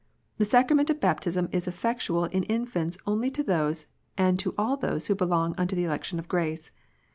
[0.39, 3.85] The sacrament of baptism is effectual in infants only to those
[4.17, 6.71] and to all those who belong unto the election of grace.